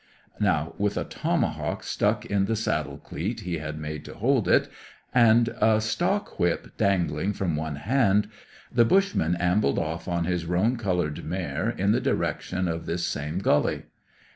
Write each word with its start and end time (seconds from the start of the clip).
Now, 0.39 0.73
with 0.79 0.97
a 0.97 1.03
tomahawk 1.03 1.83
stuck 1.83 2.25
in 2.25 2.45
the 2.45 2.55
saddle 2.55 2.97
cleat 2.97 3.41
he 3.41 3.59
had 3.59 3.77
made 3.77 4.03
to 4.05 4.15
hold 4.15 4.47
it, 4.47 4.67
and 5.13 5.49
a 5.61 5.79
stock 5.79 6.39
whip 6.39 6.75
dangling 6.75 7.33
from 7.33 7.55
one 7.55 7.75
hand, 7.75 8.27
the 8.71 8.83
bushman 8.83 9.35
ambled 9.35 9.77
off 9.77 10.07
on 10.07 10.23
his 10.25 10.47
roan 10.47 10.75
coloured 10.77 11.23
mare 11.23 11.69
in 11.69 11.91
the 11.91 12.01
direction 12.01 12.67
of 12.67 12.87
this 12.87 13.05
same 13.07 13.37
gully. 13.37 13.83